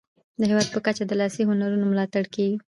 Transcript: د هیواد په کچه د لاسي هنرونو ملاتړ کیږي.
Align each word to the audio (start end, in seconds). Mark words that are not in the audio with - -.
د 0.39 0.41
هیواد 0.49 0.67
په 0.75 0.79
کچه 0.85 1.03
د 1.07 1.11
لاسي 1.21 1.41
هنرونو 1.49 1.85
ملاتړ 1.91 2.23
کیږي. 2.35 2.57